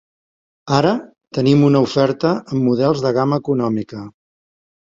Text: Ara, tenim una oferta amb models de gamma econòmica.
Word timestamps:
Ara, 0.77 0.93
tenim 1.37 1.61
una 1.69 1.83
oferta 1.89 2.33
amb 2.39 2.57
models 2.71 3.07
de 3.07 3.15
gamma 3.19 3.41
econòmica. 3.45 4.03